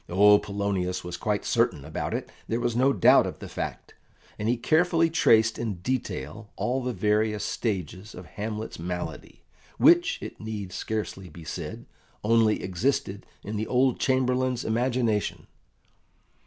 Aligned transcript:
Oh, 0.09 0.39
Polonius 0.39 1.03
was 1.03 1.15
quite 1.15 1.45
certain 1.45 1.85
about 1.85 2.15
it, 2.15 2.31
there 2.47 2.59
was 2.59 2.75
no 2.75 2.91
doubt 2.91 3.27
of 3.27 3.37
the 3.37 3.47
fact; 3.47 3.93
and 4.39 4.49
he 4.49 4.57
carefully 4.57 5.11
traced 5.11 5.59
in 5.59 5.75
detail 5.75 6.49
all 6.55 6.81
the 6.81 6.91
various 6.91 7.43
stages 7.45 8.15
of 8.15 8.25
Hamlet's 8.25 8.79
malady, 8.79 9.43
which, 9.77 10.17
it 10.19 10.39
need 10.41 10.73
scarcely 10.73 11.29
be 11.29 11.43
said, 11.43 11.85
only 12.23 12.63
existed 12.63 13.27
in 13.43 13.57
the 13.57 13.67
old 13.67 13.99
Chamberlain's 13.99 14.65
imagination. 14.65 15.45